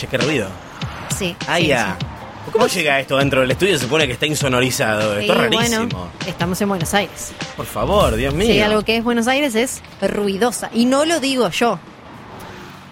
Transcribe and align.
Che, 0.00 0.06
qué 0.06 0.16
ruido. 0.16 0.48
Sí. 1.14 1.36
Ah, 1.46 1.58
sí, 1.58 1.66
ya. 1.66 1.98
sí. 2.00 2.06
¿Cómo 2.52 2.66
llega 2.68 2.98
esto 3.00 3.18
dentro 3.18 3.42
del 3.42 3.50
estudio? 3.50 3.76
Se 3.76 3.84
supone 3.84 4.06
que 4.06 4.14
está 4.14 4.24
insonorizado. 4.24 5.18
Esto 5.18 5.34
es 5.34 5.38
rarísimo. 5.38 5.88
bueno, 5.88 6.10
estamos 6.26 6.58
en 6.62 6.68
Buenos 6.70 6.94
Aires. 6.94 7.32
Por 7.54 7.66
favor, 7.66 8.16
Dios 8.16 8.32
mío. 8.32 8.50
Hay 8.50 8.60
algo 8.60 8.82
que 8.82 8.96
es 8.96 9.04
Buenos 9.04 9.28
Aires 9.28 9.54
es 9.54 9.82
ruidosa. 10.00 10.70
Y 10.72 10.86
no 10.86 11.04
lo 11.04 11.20
digo 11.20 11.50
yo. 11.50 11.78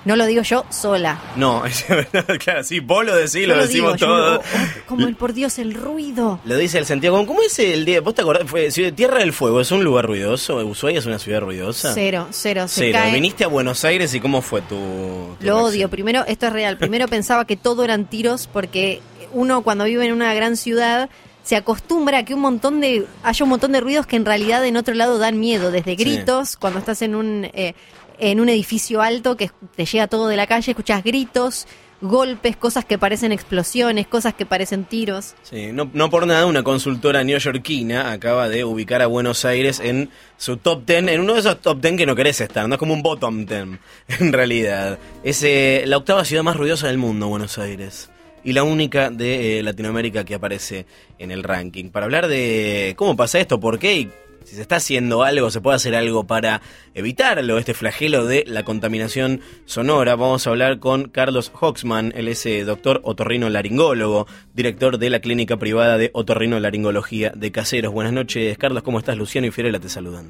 No 0.04 0.16
lo 0.16 0.26
digo 0.26 0.42
yo 0.42 0.64
sola. 0.70 1.20
No, 1.36 1.66
es 1.66 1.86
verdad, 1.88 2.24
claro, 2.38 2.64
sí, 2.64 2.80
vos 2.80 3.04
lo 3.04 3.14
decís, 3.14 3.32
Yo 3.42 3.48
lo 3.48 3.56
lo 3.56 3.62
decimos 3.62 3.96
digo, 3.98 4.12
oh, 4.14 4.40
como 4.86 5.06
el 5.06 5.16
por 5.16 5.32
Dios, 5.34 5.58
el 5.58 5.74
ruido. 5.74 6.40
Lo 6.44 6.56
dice 6.56 6.78
el 6.78 6.86
sentido 6.86 7.12
común. 7.12 7.26
¿Cómo 7.26 7.42
es 7.42 7.58
el 7.58 7.84
día? 7.84 8.00
¿Vos 8.00 8.14
te 8.14 8.22
acordás? 8.22 8.48
Fue 8.48 8.70
Tierra 8.70 9.18
del 9.18 9.32
Fuego, 9.32 9.60
¿es 9.60 9.70
un 9.70 9.84
lugar 9.84 10.06
ruidoso? 10.06 10.56
¿Ushuaia 10.64 10.98
es 11.00 11.06
una 11.06 11.18
ciudad 11.18 11.40
ruidosa? 11.40 11.92
Cero, 11.92 12.28
cero. 12.30 12.68
Se 12.68 12.80
Cero. 12.82 12.98
cae. 13.00 13.12
Viniste 13.12 13.44
a 13.44 13.48
Buenos 13.48 13.84
Aires 13.84 14.14
y 14.14 14.20
¿cómo 14.20 14.40
fue 14.40 14.60
tu, 14.62 14.68
tu 14.76 14.76
Lo 14.76 15.54
reacción? 15.56 15.60
odio. 15.64 15.88
Primero, 15.90 16.24
esto 16.26 16.46
es 16.46 16.52
real. 16.52 16.78
Primero 16.78 17.06
pensaba 17.08 17.44
que 17.44 17.56
todo 17.56 17.84
eran 17.84 18.06
tiros 18.06 18.46
porque 18.46 19.00
uno 19.32 19.62
cuando 19.62 19.84
vive 19.84 20.06
en 20.06 20.12
una 20.12 20.32
gran 20.32 20.56
ciudad 20.56 21.10
se 21.42 21.56
acostumbra 21.56 22.18
a 22.18 22.24
que 22.24 22.34
un 22.34 22.40
montón 22.40 22.80
de 22.80 23.06
haya 23.22 23.42
un 23.44 23.48
montón 23.50 23.72
de 23.72 23.80
ruidos 23.80 24.06
que 24.06 24.16
en 24.16 24.24
realidad 24.26 24.64
en 24.66 24.76
otro 24.76 24.94
lado 24.94 25.18
dan 25.18 25.38
miedo, 25.40 25.70
desde 25.70 25.96
gritos 25.96 26.56
cuando 26.56 26.78
estás 26.78 27.00
en 27.02 27.14
un 27.14 27.46
eh, 27.54 27.74
en 28.18 28.40
un 28.40 28.48
edificio 28.48 29.02
alto 29.02 29.36
que 29.36 29.50
te 29.76 29.84
llega 29.84 30.06
todo 30.06 30.28
de 30.28 30.36
la 30.36 30.46
calle, 30.46 30.72
escuchas 30.72 31.02
gritos, 31.04 31.66
golpes, 32.00 32.56
cosas 32.56 32.84
que 32.84 32.98
parecen 32.98 33.32
explosiones, 33.32 34.06
cosas 34.06 34.34
que 34.34 34.46
parecen 34.46 34.84
tiros. 34.84 35.34
Sí, 35.42 35.72
no, 35.72 35.90
no 35.92 36.10
por 36.10 36.26
nada, 36.26 36.46
una 36.46 36.62
consultora 36.62 37.24
neoyorquina 37.24 38.12
acaba 38.12 38.48
de 38.48 38.64
ubicar 38.64 39.02
a 39.02 39.06
Buenos 39.06 39.44
Aires 39.44 39.80
en 39.80 40.10
su 40.36 40.56
top 40.56 40.84
10, 40.86 41.08
en 41.08 41.20
uno 41.20 41.34
de 41.34 41.40
esos 41.40 41.60
top 41.60 41.80
10 41.80 41.96
que 41.96 42.06
no 42.06 42.14
querés 42.14 42.40
estar, 42.40 42.68
no 42.68 42.74
es 42.74 42.78
como 42.78 42.94
un 42.94 43.02
bottom 43.02 43.46
10, 43.46 43.66
en 44.20 44.32
realidad. 44.32 44.98
Es 45.22 45.42
eh, 45.42 45.84
la 45.86 45.96
octava 45.96 46.24
ciudad 46.24 46.42
más 46.42 46.56
ruidosa 46.56 46.86
del 46.86 46.98
mundo, 46.98 47.28
Buenos 47.28 47.58
Aires. 47.58 48.10
Y 48.44 48.52
la 48.52 48.62
única 48.62 49.10
de 49.10 49.58
eh, 49.58 49.62
Latinoamérica 49.62 50.24
que 50.24 50.34
aparece 50.34 50.86
en 51.18 51.32
el 51.32 51.42
ranking. 51.42 51.90
Para 51.90 52.06
hablar 52.06 52.28
de 52.28 52.94
cómo 52.96 53.16
pasa 53.16 53.40
esto, 53.40 53.58
por 53.58 53.78
qué 53.78 53.94
y 53.94 54.10
si 54.44 54.56
se 54.56 54.62
está 54.62 54.76
haciendo 54.76 55.22
algo, 55.22 55.50
se 55.50 55.60
puede 55.60 55.76
hacer 55.76 55.94
algo 55.94 56.26
para 56.26 56.60
evitarlo, 56.94 57.58
este 57.58 57.74
flagelo 57.74 58.24
de 58.24 58.44
la 58.46 58.64
contaminación 58.64 59.40
sonora. 59.64 60.16
Vamos 60.16 60.46
a 60.46 60.50
hablar 60.50 60.78
con 60.78 61.08
Carlos 61.08 61.52
Hoxman, 61.58 62.12
él 62.14 62.28
es 62.28 62.44
eh, 62.46 62.64
doctor 62.64 63.00
otorrino 63.04 63.48
laringólogo, 63.48 64.26
director 64.54 64.98
de 64.98 65.10
la 65.10 65.20
clínica 65.20 65.56
privada 65.56 65.98
de 65.98 66.10
otorrino 66.14 66.58
laringología 66.60 67.32
de 67.34 67.52
Caseros. 67.52 67.92
Buenas 67.92 68.12
noches, 68.12 68.56
Carlos, 68.58 68.82
¿cómo 68.82 68.98
estás? 68.98 69.16
Luciano 69.16 69.46
y 69.46 69.50
Fiorella 69.50 69.80
te 69.80 69.88
saludan. 69.88 70.28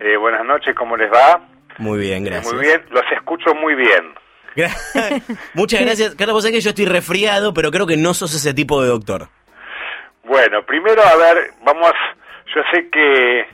Eh, 0.00 0.16
buenas 0.16 0.44
noches, 0.44 0.74
¿cómo 0.76 0.96
les 0.96 1.10
va? 1.12 1.40
Muy 1.78 1.98
bien, 1.98 2.24
gracias. 2.24 2.52
Muy 2.52 2.64
bien, 2.64 2.82
los 2.90 3.04
escucho 3.12 3.54
muy 3.54 3.74
bien. 3.74 4.14
Muchas 5.54 5.80
gracias. 5.80 6.14
Carlos, 6.14 6.34
vos 6.34 6.42
sabés 6.42 6.56
que 6.56 6.60
yo 6.62 6.70
estoy 6.70 6.86
resfriado, 6.86 7.54
pero 7.54 7.70
creo 7.70 7.86
que 7.86 7.96
no 7.96 8.14
sos 8.14 8.34
ese 8.34 8.54
tipo 8.54 8.82
de 8.82 8.88
doctor. 8.88 9.28
Bueno, 10.24 10.62
primero, 10.66 11.02
a 11.02 11.16
ver, 11.16 11.52
vamos, 11.64 11.92
yo 12.54 12.62
sé 12.72 12.88
que 12.90 13.46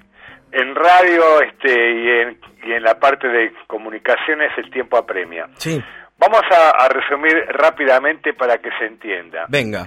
en 0.53 0.75
radio 0.75 1.43
este, 1.43 1.71
y, 1.71 2.11
en, 2.11 2.41
y 2.65 2.73
en 2.73 2.83
la 2.83 2.99
parte 2.99 3.29
de 3.29 3.53
comunicaciones 3.67 4.53
el 4.57 4.71
tiempo 4.71 4.97
apremia. 4.97 5.49
Sí. 5.57 5.83
Vamos 6.19 6.43
a, 6.51 6.85
a 6.85 6.89
resumir 6.89 7.35
rápidamente 7.49 8.33
para 8.35 8.59
que 8.59 8.71
se 8.79 8.87
entienda. 8.87 9.47
Venga. 9.49 9.87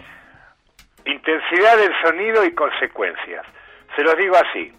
Intensidad 1.06 1.78
del 1.78 1.94
sonido 2.04 2.44
y 2.44 2.54
consecuencias. 2.54 3.46
Se 3.96 4.04
los 4.04 4.18
digo 4.18 4.36
así. 4.36 4.74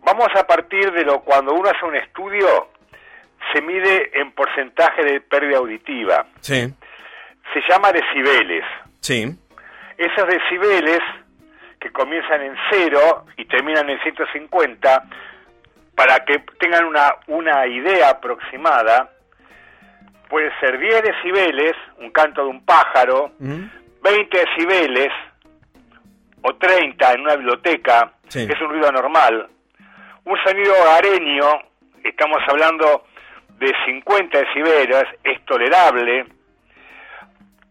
Vamos 0.00 0.28
a 0.38 0.46
partir 0.46 0.92
de 0.92 1.04
lo 1.04 1.20
cuando 1.20 1.52
uno 1.52 1.68
hace 1.68 1.84
un 1.84 1.96
estudio, 1.96 2.70
se 3.52 3.60
mide 3.60 4.18
en 4.18 4.32
porcentaje 4.32 5.02
de 5.02 5.20
pérdida 5.20 5.58
auditiva. 5.58 6.26
Sí. 6.40 6.72
Se 7.52 7.60
llama 7.68 7.92
decibeles. 7.92 8.64
Sí. 9.00 9.26
Esos 9.98 10.26
decibeles 10.26 11.00
que 11.86 11.92
comienzan 11.92 12.42
en 12.42 12.56
cero 12.70 13.26
y 13.36 13.44
terminan 13.44 13.88
en 13.88 14.00
150, 14.00 15.04
para 15.94 16.24
que 16.24 16.40
tengan 16.58 16.84
una, 16.84 17.14
una 17.28 17.66
idea 17.66 18.10
aproximada, 18.10 19.10
puede 20.28 20.50
ser 20.58 20.78
10 20.78 21.02
decibeles, 21.02 21.74
un 21.98 22.10
canto 22.10 22.42
de 22.42 22.48
un 22.50 22.64
pájaro, 22.64 23.30
Ujú. 23.38 23.68
20 24.02 24.38
decibeles 24.38 25.12
o 26.42 26.54
30 26.56 27.12
en 27.12 27.20
una 27.20 27.36
biblioteca, 27.36 28.12
Sí. 28.28 28.46
es 28.50 28.60
un 28.60 28.70
ruido 28.70 28.90
normal. 28.90 29.48
Un 30.24 30.38
sonido 30.44 30.72
hogareño, 30.82 31.46
estamos 32.02 32.38
hablando 32.48 33.04
de 33.58 33.72
50 33.86 34.38
decibeles, 34.38 35.04
es 35.22 35.44
tolerable. 35.44 36.26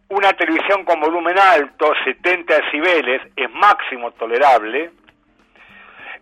Una 0.10 0.34
televisión 0.34 0.84
con 0.86 1.00
volumen 1.00 1.38
alto, 1.38 1.92
70 2.04 2.56
decibeles, 2.62 3.22
es 3.36 3.52
máximo 3.52 4.12
tolerable. 4.12 4.92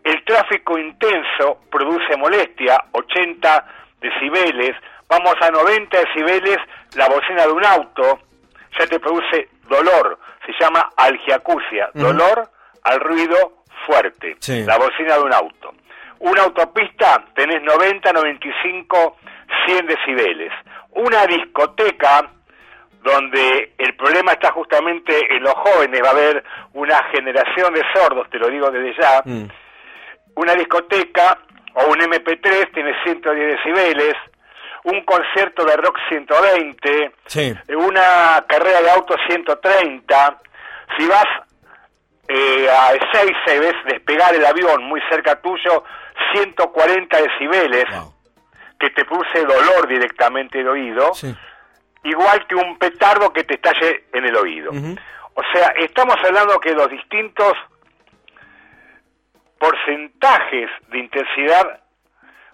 El 0.04 0.24
tráfico 0.24 0.78
intenso 0.78 1.60
produce 1.70 2.16
molestia, 2.18 2.78
80 2.92 3.66
decibeles. 4.00 4.76
Vamos 5.08 5.36
a 5.42 5.50
90 5.52 5.98
decibeles, 5.98 6.58
la 6.96 7.08
bocina 7.10 7.46
de 7.46 7.52
un 7.52 7.66
auto 7.66 8.20
ya 8.80 8.88
te 8.88 9.00
produce 9.00 9.50
dolor. 9.68 10.18
Se 10.46 10.54
llama 10.60 10.90
algiacusia, 10.98 11.90
Ujú. 11.94 12.06
dolor 12.08 12.50
al 12.84 13.00
ruido 13.00 13.64
fuerte. 13.86 14.36
Sí. 14.40 14.64
La 14.66 14.78
bocina 14.78 15.16
de 15.16 15.22
un 15.24 15.34
auto. 15.34 15.74
Una 16.20 16.44
autopista 16.44 17.24
tenés 17.36 17.62
90, 17.62 18.12
95, 18.14 19.18
100 19.66 19.86
decibeles. 19.88 20.52
Una 20.92 21.26
discoteca 21.26 22.30
donde 23.04 23.74
el 23.78 23.96
problema 23.96 24.32
está 24.32 24.52
justamente 24.54 25.36
en 25.36 25.44
los 25.44 25.54
jóvenes, 25.54 26.02
va 26.04 26.08
a 26.08 26.12
haber 26.12 26.44
una 26.74 27.04
generación 27.12 27.74
de 27.74 27.84
sordos, 27.94 28.30
te 28.30 28.40
lo 28.40 28.48
digo 28.48 28.72
desde 28.72 29.00
ya. 29.00 29.22
Mm. 29.26 29.48
Una 30.36 30.54
discoteca 30.56 31.38
o 31.76 31.88
un 31.92 32.00
MP3 32.00 32.72
tiene 32.74 32.94
110 33.04 33.58
decibeles, 33.58 34.14
un 34.86 35.04
concierto 35.06 35.66
de 35.66 35.76
rock 35.78 35.98
120, 36.10 37.12
Sí. 37.26 37.54
una 37.76 38.44
carrera 38.48 38.82
de 38.82 38.90
auto 38.92 39.16
130. 39.28 40.38
Si 40.98 41.06
vas 41.08 41.26
eh, 42.30 42.70
a 42.70 42.94
Ezeiza 42.94 43.56
y 43.56 43.60
ves 43.60 43.76
despegar 43.86 44.34
el 44.34 44.46
avión 44.46 44.82
muy 44.86 45.02
cerca 45.10 45.36
tuyo, 45.42 45.84
140 46.34 47.18
decibeles, 47.22 47.86
Wow. 47.92 48.14
que 48.80 48.90
te 48.92 49.04
produce 49.04 49.42
dolor 49.46 49.88
directamente 49.88 50.64
de 50.64 50.70
oído, 50.70 51.14
Sí. 51.14 51.36
Igual 52.04 52.46
que 52.48 52.56
un 52.56 52.78
petardo 52.78 53.32
que 53.34 53.44
te 53.44 53.56
estalle 53.56 54.06
en 54.14 54.26
el 54.26 54.36
oído. 54.36 54.72
O 54.72 55.42
sea, 55.54 55.70
estamos 55.78 56.16
hablando 56.24 56.60
que 56.60 56.74
los 56.74 56.90
distintos 56.90 57.54
porcentajes 59.60 60.70
de 60.90 61.00
intensidad 61.00 61.80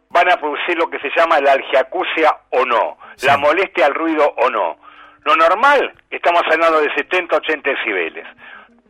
van 0.10 0.32
a 0.32 0.38
producir 0.38 0.78
lo 0.78 0.90
que 0.90 1.00
se 1.00 1.10
llama 1.16 1.40
la 1.40 1.54
algiacusia 1.54 2.36
o 2.52 2.66
no, 2.66 2.98
Sí. 3.16 3.28
la 3.28 3.38
molestia 3.38 3.86
al 3.88 3.94
ruido 3.96 4.34
o 4.38 4.50
no. 4.50 4.78
Lo 5.26 5.36
normal, 5.36 5.94
estamos 6.10 6.42
hablando 6.52 6.80
de 6.82 6.90
70-80 6.96 7.62
decibeles. 7.64 8.26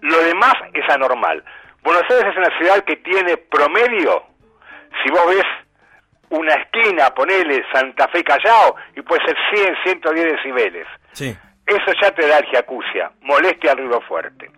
Lo 0.02 0.18
demás 0.24 0.54
es 0.74 0.88
anormal. 0.90 1.44
Buenos 1.82 2.04
Aires 2.10 2.28
es 2.32 2.38
una 2.38 2.58
ciudad 2.58 2.84
que 2.84 2.98
tiene 2.98 3.38
promedio, 3.38 4.24
si 5.04 5.12
vos 5.12 5.26
ves 5.28 5.46
una 6.30 6.54
esquina, 6.54 7.14
ponele 7.14 7.64
Santa 7.72 8.08
Fe 8.10 8.24
Callao, 8.24 8.76
y 8.96 9.02
puede 9.02 9.26
ser 9.26 9.38
100, 9.54 9.76
110 9.84 10.26
decibeles. 10.34 10.88
Sí. 11.14 11.36
Eso 11.66 11.92
ya 12.02 12.12
te 12.12 12.28
da 12.28 12.38
algiacusia, 12.38 13.12
molestia 13.22 13.72
al 13.72 13.78
ruido 13.78 14.02
fuerte. 14.02 14.50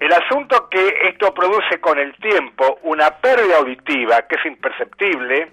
El 0.00 0.12
asunto 0.12 0.68
que 0.68 0.94
esto 1.08 1.32
produce 1.32 1.80
con 1.80 1.98
el 1.98 2.14
tiempo 2.16 2.78
una 2.82 3.10
pérdida 3.10 3.58
auditiva 3.58 4.22
que 4.22 4.36
es 4.36 4.46
imperceptible, 4.46 5.48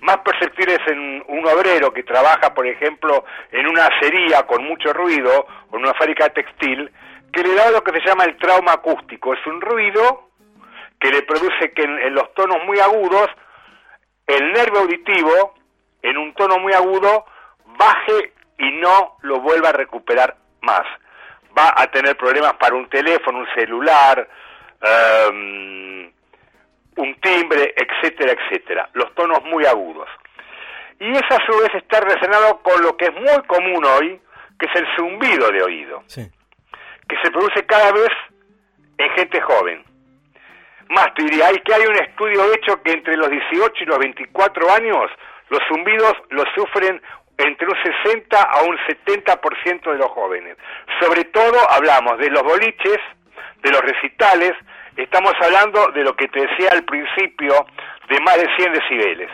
más 0.00 0.18
perceptible 0.18 0.74
es 0.74 0.92
en 0.92 1.24
un 1.28 1.46
obrero 1.46 1.92
que 1.92 2.02
trabaja, 2.02 2.52
por 2.52 2.66
ejemplo, 2.66 3.24
en 3.52 3.66
una 3.66 3.86
acería 3.86 4.42
con 4.42 4.62
mucho 4.64 4.92
ruido 4.92 5.46
o 5.70 5.76
en 5.76 5.82
una 5.82 5.94
fábrica 5.94 6.28
textil, 6.28 6.90
que 7.32 7.42
le 7.42 7.54
da 7.54 7.70
lo 7.70 7.82
que 7.82 7.92
se 7.92 8.06
llama 8.06 8.24
el 8.24 8.36
trauma 8.36 8.72
acústico. 8.72 9.32
Es 9.32 9.46
un 9.46 9.60
ruido 9.62 10.28
que 11.00 11.10
le 11.10 11.22
produce 11.22 11.72
que 11.72 11.82
en, 11.82 11.98
en 11.98 12.14
los 12.14 12.34
tonos 12.34 12.58
muy 12.66 12.78
agudos, 12.80 13.28
el 14.26 14.52
nervio 14.52 14.80
auditivo, 14.80 15.54
en 16.02 16.16
un 16.18 16.34
tono 16.34 16.58
muy 16.58 16.72
agudo, 16.72 17.24
baje 17.78 18.32
y 18.58 18.70
no 18.72 19.16
lo 19.22 19.40
vuelva 19.40 19.70
a 19.70 19.72
recuperar 19.72 20.36
más. 20.62 20.82
Va 21.56 21.72
a 21.76 21.86
tener 21.90 22.16
problemas 22.16 22.54
para 22.54 22.74
un 22.74 22.88
teléfono, 22.88 23.38
un 23.38 23.48
celular, 23.54 24.28
em, 24.80 26.12
un 26.96 27.14
timbre, 27.20 27.74
etcétera, 27.76 28.32
etcétera. 28.32 28.88
Los 28.92 29.14
tonos 29.14 29.42
muy 29.44 29.64
agudos. 29.66 30.08
Y 31.00 31.10
eso 31.10 31.26
a 31.30 31.44
su 31.46 31.58
vez 31.58 31.74
está 31.74 32.00
relacionado 32.00 32.60
con 32.62 32.80
lo 32.82 32.96
que 32.96 33.06
es 33.06 33.12
muy 33.14 33.42
común 33.46 33.84
hoy, 33.84 34.20
que 34.58 34.66
es 34.66 34.76
el 34.76 34.86
zumbido 34.96 35.50
de 35.50 35.62
oído, 35.62 36.02
Sí. 36.06 36.22
que 37.08 37.16
se 37.22 37.30
produce 37.30 37.66
cada 37.66 37.92
vez 37.92 38.10
en 38.98 39.10
gente 39.10 39.40
joven. 39.40 39.84
Más 40.88 41.14
te 41.14 41.24
diría, 41.24 41.48
hay 41.48 41.58
que 41.60 41.74
hay 41.74 41.86
un 41.86 41.96
estudio 41.96 42.52
hecho 42.54 42.82
que 42.82 42.92
entre 42.92 43.16
los 43.16 43.30
18 43.30 43.72
y 43.82 43.86
los 43.86 43.98
24 43.98 44.72
años 44.72 45.10
los 45.48 45.60
zumbidos 45.68 46.14
los 46.30 46.46
sufren 46.54 47.00
entre 47.38 47.66
un 47.66 47.76
60 48.04 48.42
a 48.42 48.62
un 48.62 48.76
70% 48.78 49.92
de 49.92 49.98
los 49.98 50.08
jóvenes. 50.08 50.56
Sobre 51.00 51.24
todo 51.24 51.58
hablamos 51.70 52.18
de 52.18 52.30
los 52.30 52.42
boliches, 52.42 52.98
de 53.62 53.70
los 53.70 53.80
recitales, 53.80 54.52
estamos 54.96 55.32
hablando 55.40 55.88
de 55.88 56.04
lo 56.04 56.14
que 56.14 56.28
te 56.28 56.40
decía 56.40 56.70
al 56.72 56.84
principio, 56.84 57.66
de 58.08 58.20
más 58.20 58.36
de 58.36 58.48
100 58.56 58.72
decibeles. 58.72 59.30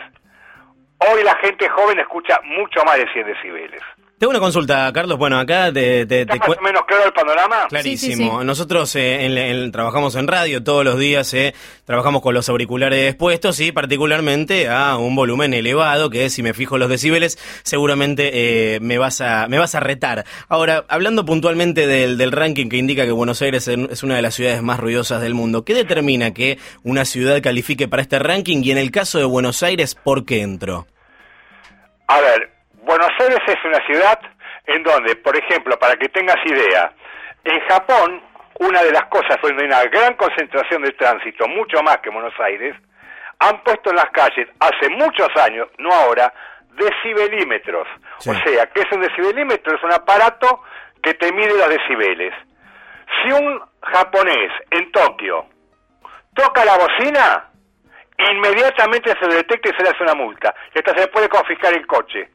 Hoy 0.99 1.23
la 1.23 1.35
gente 1.37 1.67
joven 1.69 1.99
escucha 1.99 2.39
mucho 2.43 2.83
más 2.85 2.97
de 2.97 3.11
100 3.11 3.27
decibeles. 3.27 3.81
Tengo 4.21 4.29
una 4.29 4.39
consulta, 4.39 4.93
Carlos. 4.93 5.17
Bueno, 5.17 5.39
acá 5.39 5.73
te... 5.73 6.05
te, 6.05 6.21
¿Está 6.21 6.35
más 6.35 6.55
o 6.55 6.61
menos 6.61 6.83
claro 6.87 7.05
el 7.07 7.11
panorama? 7.11 7.65
Clarísimo. 7.67 8.43
Nosotros 8.43 8.95
eh, 8.95 9.69
trabajamos 9.73 10.13
en 10.13 10.27
radio 10.27 10.63
todos 10.63 10.85
los 10.85 10.99
días, 10.99 11.33
eh, 11.33 11.55
trabajamos 11.85 12.21
con 12.21 12.35
los 12.35 12.47
auriculares 12.47 13.15
puestos 13.15 13.59
y 13.59 13.71
particularmente 13.71 14.69
a 14.69 14.97
un 14.97 15.15
volumen 15.15 15.55
elevado, 15.55 16.11
que 16.11 16.29
si 16.29 16.43
me 16.43 16.53
fijo 16.53 16.77
los 16.77 16.87
decibeles, 16.87 17.39
seguramente 17.63 18.75
eh, 18.75 18.79
me, 18.79 18.99
vas 18.99 19.21
a, 19.21 19.47
me 19.47 19.57
vas 19.57 19.73
a 19.73 19.79
retar. 19.79 20.23
Ahora, 20.47 20.85
hablando 20.87 21.25
puntualmente 21.25 21.87
del, 21.87 22.19
del 22.19 22.31
ranking 22.31 22.69
que 22.69 22.77
indica 22.77 23.05
que 23.05 23.11
Buenos 23.11 23.41
Aires 23.41 23.67
es 23.67 24.03
una 24.03 24.17
de 24.17 24.21
las 24.21 24.35
ciudades 24.35 24.61
más 24.61 24.79
ruidosas 24.79 25.19
del 25.23 25.33
mundo, 25.33 25.65
¿qué 25.65 25.73
determina 25.73 26.31
que 26.31 26.59
una 26.83 27.05
ciudad 27.05 27.41
califique 27.41 27.87
para 27.87 28.03
este 28.03 28.19
ranking 28.19 28.61
y 28.63 28.69
en 28.69 28.77
el 28.77 28.91
caso 28.91 29.17
de 29.17 29.25
Buenos 29.25 29.63
Aires, 29.63 29.95
por 29.95 30.25
qué 30.25 30.43
entró? 30.43 30.85
A 32.07 32.21
ver, 32.21 32.60
Buenos 32.91 33.11
Aires 33.21 33.39
es 33.47 33.63
una 33.63 33.79
ciudad 33.85 34.19
en 34.65 34.83
donde, 34.83 35.15
por 35.15 35.33
ejemplo, 35.37 35.79
para 35.79 35.95
que 35.95 36.09
tengas 36.09 36.35
idea, 36.45 36.91
en 37.45 37.57
Japón, 37.61 38.21
una 38.59 38.83
de 38.83 38.91
las 38.91 39.05
cosas 39.05 39.37
donde 39.41 39.63
hay 39.63 39.67
una 39.67 39.83
gran 39.85 40.13
concentración 40.15 40.81
de 40.81 40.91
tránsito, 40.91 41.47
mucho 41.47 41.81
más 41.83 41.99
que 41.99 42.09
en 42.09 42.15
Buenos 42.15 42.37
Aires, 42.41 42.75
han 43.39 43.63
puesto 43.63 43.91
en 43.91 43.95
las 43.95 44.09
calles 44.11 44.49
hace 44.59 44.89
muchos 44.89 45.29
años, 45.37 45.69
no 45.77 45.89
ahora, 45.89 46.33
decibelímetros. 46.71 47.87
O 48.17 48.33
sea, 48.33 48.65
¿qué 48.73 48.81
es 48.81 48.91
un 48.91 48.99
decibelímetro? 48.99 49.73
Es 49.73 49.83
un 49.83 49.93
aparato 49.93 50.61
que 51.01 51.13
te 51.13 51.31
mide 51.31 51.57
los 51.57 51.69
decibeles. 51.69 52.33
Si 53.23 53.31
un 53.31 53.61
japonés 53.83 54.51
en 54.69 54.91
Tokio 54.91 55.45
toca 56.35 56.65
la 56.65 56.77
bocina, 56.77 57.45
inmediatamente 58.17 59.13
se 59.17 59.27
detecta 59.29 59.69
y 59.69 59.77
se 59.77 59.81
le 59.81 59.89
hace 59.91 60.03
una 60.03 60.13
multa. 60.13 60.53
Y 60.75 60.79
hasta 60.79 60.93
se 61.01 61.07
puede 61.07 61.29
confiscar 61.29 61.73
el 61.73 61.87
coche. 61.87 62.29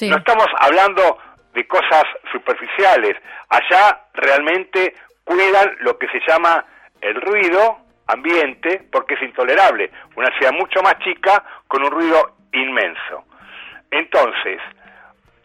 No 0.00 0.16
estamos 0.16 0.46
hablando 0.58 1.18
de 1.54 1.66
cosas 1.66 2.04
superficiales. 2.30 3.16
Allá 3.48 4.06
realmente 4.14 4.94
cuidan 5.24 5.76
lo 5.80 5.98
que 5.98 6.08
se 6.08 6.20
llama 6.26 6.64
el 7.00 7.20
ruido 7.20 7.78
ambiente 8.06 8.86
porque 8.90 9.14
es 9.14 9.22
intolerable. 9.22 9.90
Una 10.16 10.28
ciudad 10.38 10.52
mucho 10.52 10.82
más 10.82 10.98
chica 11.00 11.44
con 11.68 11.82
un 11.82 11.90
ruido 11.90 12.36
inmenso. 12.52 13.24
Entonces, 13.90 14.60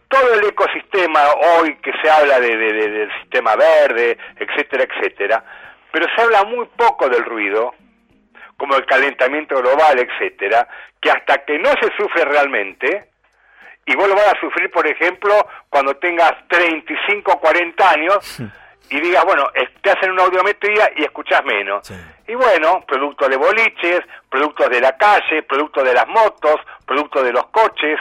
todo 0.08 0.34
el 0.34 0.44
ecosistema 0.46 1.20
hoy 1.58 1.76
que 1.76 1.92
se 2.02 2.10
habla 2.10 2.40
de, 2.40 2.56
del 2.56 3.12
sistema 3.20 3.54
verde, 3.56 4.16
etcétera, 4.36 4.84
etcétera, 4.84 5.44
pero 5.92 6.06
se 6.14 6.22
habla 6.22 6.44
muy 6.44 6.66
poco 6.76 7.08
del 7.08 7.24
ruido, 7.24 7.74
como 8.56 8.76
el 8.76 8.86
calentamiento 8.86 9.56
global, 9.56 9.98
etcétera, 9.98 10.66
que 11.00 11.10
hasta 11.10 11.44
que 11.44 11.58
no 11.58 11.70
se 11.80 11.94
sufre 11.96 12.24
realmente, 12.24 13.10
y 13.88 13.96
vos 13.96 14.06
lo 14.06 14.14
vas 14.14 14.34
a 14.34 14.40
sufrir, 14.40 14.70
por 14.70 14.86
ejemplo, 14.86 15.34
cuando 15.70 15.96
tengas 15.96 16.32
35 16.48 17.32
o 17.32 17.40
40 17.40 17.90
años 17.90 18.38
y 18.90 19.00
digas, 19.00 19.24
bueno, 19.24 19.44
te 19.82 19.90
hacen 19.90 20.10
una 20.10 20.24
audiometría 20.24 20.90
y 20.94 21.04
escuchas 21.04 21.42
menos. 21.46 21.90
Y 22.26 22.34
bueno, 22.34 22.84
producto 22.86 23.26
de 23.26 23.38
boliches, 23.38 24.00
productos 24.30 24.68
de 24.68 24.82
la 24.82 24.94
calle, 24.98 25.42
producto 25.42 25.82
de 25.82 25.94
las 25.94 26.06
motos, 26.06 26.56
producto 26.86 27.22
de 27.22 27.32
los 27.32 27.46
coches. 27.46 27.98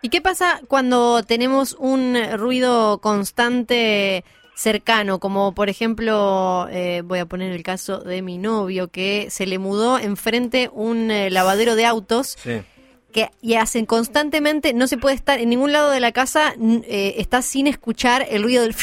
¿Y 0.00 0.10
qué 0.10 0.20
pasa 0.20 0.60
cuando 0.68 1.24
tenemos 1.24 1.74
un 1.80 2.16
ruido 2.38 3.00
constante 3.00 4.24
cercano, 4.54 5.18
como 5.18 5.54
por 5.56 5.68
ejemplo, 5.68 6.68
eh, 6.70 7.02
voy 7.04 7.18
a 7.18 7.26
poner 7.26 7.50
el 7.50 7.64
caso 7.64 7.98
de 7.98 8.22
mi 8.22 8.38
novio, 8.38 8.88
que 8.88 9.26
se 9.30 9.46
le 9.46 9.58
mudó 9.58 9.98
enfrente 9.98 10.70
un 10.72 11.10
eh, 11.10 11.30
lavadero 11.30 11.74
de 11.74 11.86
autos 11.86 12.36
sí 12.38 12.62
que 13.10 13.28
y 13.40 13.56
hacen 13.56 13.86
constantemente, 13.86 14.72
no 14.72 14.86
se 14.86 14.98
puede 14.98 15.14
estar 15.14 15.38
en 15.38 15.50
ningún 15.50 15.72
lado 15.72 15.90
de 15.90 16.00
la 16.00 16.12
casa, 16.12 16.54
eh, 16.58 17.14
está 17.18 17.42
sin 17.42 17.66
escuchar 17.66 18.26
el 18.30 18.42
ruido 18.42 18.62
del... 18.62 18.74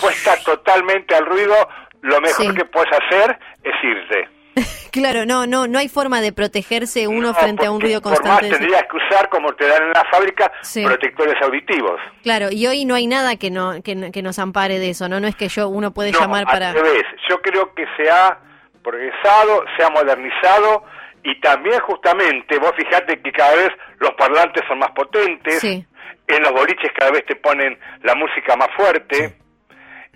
Puesta 0.00 0.36
totalmente 0.44 1.14
al 1.14 1.26
ruido, 1.26 1.54
lo 2.02 2.20
mejor 2.20 2.54
que 2.54 2.64
puedes 2.66 2.90
hacer 2.92 3.38
es 3.62 3.74
irte. 3.82 4.28
claro, 4.92 5.26
no, 5.26 5.46
no, 5.46 5.66
no 5.66 5.78
hay 5.78 5.88
forma 5.88 6.20
de 6.20 6.32
protegerse 6.32 7.08
uno 7.08 7.34
frente 7.34 7.66
a 7.66 7.70
un 7.70 7.80
ruido 7.80 8.00
constante. 8.00 8.30
Por 8.30 8.50
más 8.50 8.58
tendrías 8.58 8.82
que 8.82 8.96
usar, 8.96 9.28
como 9.28 9.52
te 9.54 9.66
dan 9.66 9.82
en 9.82 9.90
la 9.90 10.04
fábrica, 10.10 10.52
protectores 10.84 11.34
auditivos. 11.42 12.00
Claro, 12.22 12.48
y 12.50 12.66
hoy 12.66 12.84
no 12.84 12.94
hay 12.94 13.06
nada 13.06 13.36
que, 13.36 13.50
no, 13.50 13.82
que, 13.82 14.22
nos 14.22 14.38
ampare 14.38 14.78
de 14.78 14.90
eso, 14.90 15.08
¿no? 15.08 15.20
No 15.20 15.26
es 15.26 15.36
que 15.36 15.48
yo 15.48 15.68
uno 15.68 15.92
puede 15.92 16.12
llamar 16.12 16.44
para... 16.44 16.70
Al 16.70 16.74
revés, 16.74 17.04
yo 17.28 17.40
creo 17.42 17.74
que 17.74 17.84
se 17.96 18.10
ha 18.10 18.38
progresado, 18.82 19.64
se 19.76 19.84
ha 19.84 19.90
modernizado 19.90 20.84
y 21.24 21.40
también 21.40 21.80
justamente, 21.80 22.58
vos 22.58 22.72
fijate 22.76 23.20
que 23.20 23.32
cada 23.32 23.56
vez 23.56 23.70
los 23.98 24.10
parlantes 24.12 24.62
son 24.68 24.78
más 24.78 24.90
potentes, 24.90 25.64
en 25.64 26.42
los 26.42 26.52
boliches 26.52 26.92
cada 26.96 27.10
vez 27.10 27.24
te 27.26 27.36
ponen 27.36 27.78
la 28.02 28.14
música 28.14 28.54
más 28.56 28.68
fuerte, 28.76 29.34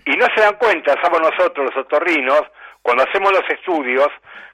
y 0.05 0.11
no 0.11 0.27
se 0.35 0.41
dan 0.41 0.55
cuenta, 0.55 0.95
somos 1.03 1.19
nosotros 1.19 1.73
los 1.73 1.85
otorrinos, 1.85 2.43
cuando 2.83 3.03
hacemos 3.03 3.31
los 3.31 3.43
estudios, 3.49 4.07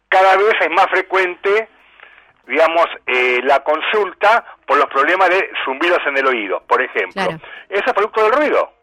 cada 0.07 0.37
vez 0.37 0.53
es 0.61 0.69
más 0.71 0.87
frecuente, 0.87 1.67
digamos, 2.47 2.85
eh, 3.05 3.41
la 3.43 3.59
consulta 3.61 4.45
por 4.65 4.77
los 4.77 4.87
problemas 4.87 5.29
de 5.29 5.49
zumbidos 5.65 5.99
en 6.07 6.17
el 6.17 6.27
oído, 6.27 6.63
por 6.67 6.81
ejemplo. 6.81 7.21
Eso 7.69 7.83
es 7.85 7.93
producto 7.93 8.23
del 8.23 8.31
ruido. 8.31 8.74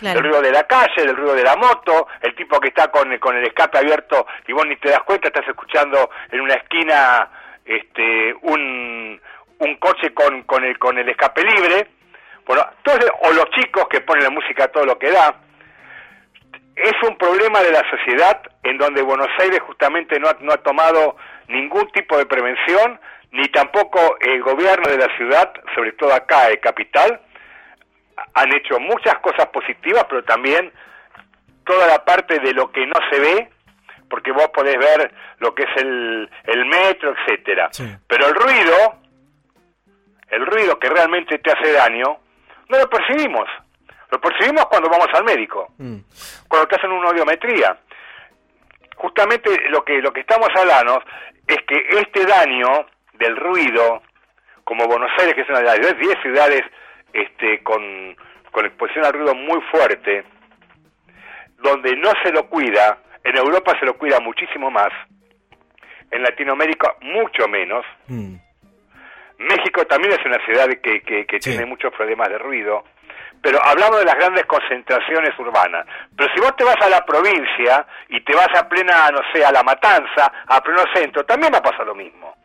El 0.00 0.20
ruido 0.20 0.40
de 0.40 0.52
la 0.52 0.64
calle, 0.64 1.02
el 1.02 1.16
ruido 1.16 1.34
de 1.34 1.42
la 1.42 1.56
moto, 1.56 2.06
el 2.22 2.34
tipo 2.36 2.60
que 2.60 2.68
está 2.68 2.88
con, 2.88 3.16
con 3.18 3.36
el 3.36 3.44
escape 3.44 3.78
abierto 3.78 4.26
y 4.46 4.52
vos 4.52 4.64
ni 4.66 4.76
te 4.76 4.90
das 4.90 5.02
cuenta, 5.02 5.28
estás 5.28 5.48
escuchando 5.48 6.10
en 6.30 6.40
una 6.40 6.54
esquina 6.54 7.28
este 7.64 8.32
un, 8.42 9.20
un 9.58 9.76
coche 9.76 10.14
con, 10.14 10.42
con, 10.44 10.64
el, 10.64 10.78
con 10.78 10.98
el 10.98 11.08
escape 11.08 11.42
libre. 11.42 11.88
Bueno, 12.46 12.64
o 13.20 13.32
los 13.32 13.50
chicos 13.50 13.86
que 13.90 14.00
ponen 14.00 14.24
la 14.24 14.30
música 14.30 14.64
a 14.64 14.68
todo 14.68 14.86
lo 14.86 14.98
que 14.98 15.10
da. 15.10 15.34
Es 16.74 16.94
un 17.06 17.18
problema 17.18 17.60
de 17.60 17.72
la 17.72 17.82
sociedad 17.90 18.40
en 18.62 18.78
donde 18.78 19.02
Buenos 19.02 19.28
Aires 19.40 19.60
justamente 19.66 20.18
no 20.20 20.28
ha, 20.28 20.36
no 20.40 20.52
ha 20.52 20.58
tomado 20.58 21.16
ningún 21.48 21.90
tipo 21.90 22.16
de 22.16 22.24
prevención, 22.24 23.00
ni 23.32 23.48
tampoco 23.48 24.16
el 24.20 24.42
gobierno 24.42 24.90
de 24.90 24.96
la 24.96 25.14
ciudad, 25.16 25.52
sobre 25.74 25.92
todo 25.92 26.14
acá, 26.14 26.48
el 26.48 26.60
capital, 26.60 27.20
han 28.34 28.54
hecho 28.54 28.78
muchas 28.80 29.18
cosas 29.18 29.46
positivas, 29.46 30.04
pero 30.08 30.22
también 30.24 30.72
toda 31.64 31.86
la 31.86 32.04
parte 32.04 32.38
de 32.38 32.52
lo 32.52 32.70
que 32.72 32.86
no 32.86 32.94
se 33.10 33.20
ve, 33.20 33.50
porque 34.08 34.32
vos 34.32 34.48
podés 34.48 34.76
ver 34.78 35.12
lo 35.38 35.54
que 35.54 35.64
es 35.64 35.76
el, 35.76 36.30
el 36.44 36.64
metro, 36.66 37.14
etcétera. 37.14 37.70
Pero 38.06 38.26
el 38.26 38.34
ruido, 38.34 38.98
el 40.30 40.46
ruido 40.46 40.78
que 40.78 40.88
realmente 40.88 41.38
te 41.38 41.52
hace 41.52 41.72
daño, 41.72 42.18
no 42.68 42.78
lo 42.78 42.88
percibimos. 42.88 43.48
Lo 44.10 44.20
percibimos 44.20 44.66
cuando 44.66 44.88
vamos 44.88 45.08
al 45.12 45.24
médico, 45.24 45.68
mm. 45.76 45.98
cuando 46.48 46.68
te 46.68 46.76
hacen 46.76 46.90
una 46.90 47.10
audiometría. 47.10 47.76
Justamente 48.96 49.68
lo 49.68 49.84
que, 49.84 50.00
lo 50.00 50.12
que 50.12 50.20
estamos 50.20 50.48
hablando 50.56 51.02
es 51.46 51.58
que 51.66 51.86
este 51.90 52.24
daño 52.24 52.86
del 53.12 53.36
ruido, 53.36 54.02
como 54.64 54.86
Buenos 54.86 55.10
Aires, 55.18 55.34
que 55.34 55.42
es 55.42 55.48
una 55.50 55.60
de 55.60 55.64
las 55.64 55.98
10 55.98 56.22
ciudades 56.22 56.62
este, 57.12 57.62
con, 57.62 58.16
con 58.50 58.66
exposición 58.66 59.04
al 59.04 59.12
ruido 59.12 59.34
muy 59.34 59.60
fuerte, 59.70 60.24
donde 61.58 61.96
no 61.96 62.10
se 62.22 62.32
lo 62.32 62.48
cuida, 62.48 62.98
en 63.24 63.36
Europa 63.36 63.76
se 63.78 63.86
lo 63.86 63.96
cuida 63.96 64.20
muchísimo 64.20 64.70
más, 64.70 64.90
en 66.10 66.22
Latinoamérica 66.22 66.94
mucho 67.00 67.48
menos. 67.48 67.84
Mm. 68.06 68.36
México 69.38 69.84
también 69.86 70.14
es 70.14 70.26
una 70.26 70.44
ciudad 70.44 70.66
que, 70.82 71.00
que, 71.00 71.38
tiene 71.38 71.64
muchos 71.64 71.92
problemas 71.94 72.28
de 72.28 72.38
ruido, 72.38 72.84
pero 73.40 73.60
hablamos 73.64 74.00
de 74.00 74.04
las 74.04 74.16
grandes 74.16 74.44
concentraciones 74.46 75.38
urbanas. 75.38 75.86
Pero 76.16 76.28
si 76.34 76.40
vos 76.40 76.56
te 76.56 76.64
vas 76.64 76.76
a 76.80 76.88
la 76.88 77.04
provincia 77.04 77.86
y 78.08 78.20
te 78.22 78.34
vas 78.34 78.48
a 78.56 78.68
plena, 78.68 79.10
no 79.12 79.20
sé, 79.32 79.44
a 79.44 79.52
La 79.52 79.62
Matanza, 79.62 80.32
a 80.46 80.60
pleno 80.60 80.82
centro, 80.92 81.24
también 81.24 81.52
va 81.52 81.58
a 81.58 81.62
pasar 81.62 81.86
lo 81.86 81.94
mismo. 81.94 82.36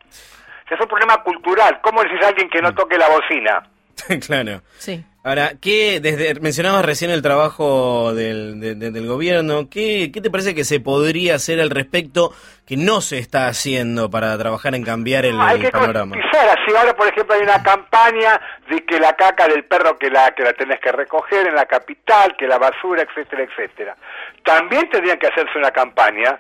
es 0.70 0.80
un 0.80 0.88
problema 0.88 1.18
cultural. 1.24 1.82
¿Cómo 1.82 2.04
decís 2.04 2.24
a 2.24 2.28
alguien 2.28 2.50
que 2.50 2.62
no 2.62 2.70
mm. 2.70 2.76
toque 2.76 2.98
la 2.98 3.10
bocina? 3.10 3.64
claro. 4.26 4.62
Sí. 4.78 5.04
Ahora, 5.26 5.52
¿qué, 5.62 6.02
desde, 6.02 6.38
mencionabas 6.42 6.84
recién 6.84 7.10
el 7.10 7.22
trabajo 7.22 8.14
del, 8.14 8.60
del 8.60 9.08
gobierno, 9.08 9.70
¿qué, 9.70 10.12
¿qué, 10.14 10.20
te 10.20 10.30
parece 10.30 10.54
que 10.54 10.66
se 10.66 10.82
podría 10.82 11.36
hacer 11.36 11.62
al 11.62 11.70
respecto 11.70 12.34
que 12.68 12.76
no 12.76 13.00
se 13.00 13.20
está 13.20 13.48
haciendo 13.48 14.10
para 14.10 14.38
trabajar 14.38 14.76
en 14.76 14.84
cambiar 14.84 15.26
el, 15.26 15.40
hay 15.40 15.62
que 15.62 15.72
panorama? 15.72 16.18
Así 16.18 16.76
ahora, 16.76 16.94
por 16.94 17.08
ejemplo, 17.08 17.36
hay 17.36 17.42
una 17.42 17.64
campaña 17.64 18.40
de 18.70 18.86
que 18.86 19.00
la 19.00 19.14
caca 19.14 19.48
del 19.48 19.64
perro 19.64 19.98
que 19.98 20.10
la, 20.10 20.32
que 20.32 20.44
la 20.44 20.52
tenés 20.54 20.82
que 20.82 20.92
recoger 20.92 21.48
en 21.48 21.56
la 21.56 21.66
capital, 21.66 22.36
que 22.38 22.46
la 22.46 22.58
basura, 22.58 23.04
etcétera, 23.04 23.44
etcétera. 23.44 23.96
También 24.44 24.90
tendrían 24.90 25.20
que 25.20 25.28
hacerse 25.28 25.58
una 25.58 25.72
campaña 25.72 26.38